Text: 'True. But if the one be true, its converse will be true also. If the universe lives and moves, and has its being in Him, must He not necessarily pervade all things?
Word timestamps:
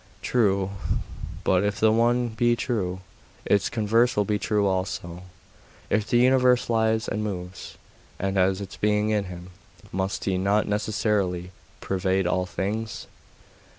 'True. 0.23 0.71
But 1.43 1.63
if 1.63 1.79
the 1.79 1.91
one 1.91 2.29
be 2.29 2.55
true, 2.55 3.01
its 3.45 3.69
converse 3.69 4.15
will 4.15 4.25
be 4.25 4.39
true 4.39 4.65
also. 4.65 5.21
If 5.91 6.07
the 6.09 6.17
universe 6.17 6.71
lives 6.71 7.07
and 7.07 7.23
moves, 7.23 7.77
and 8.17 8.35
has 8.35 8.61
its 8.61 8.77
being 8.77 9.11
in 9.11 9.25
Him, 9.25 9.51
must 9.91 10.23
He 10.25 10.39
not 10.39 10.67
necessarily 10.67 11.51
pervade 11.81 12.25
all 12.25 12.47
things? 12.47 13.05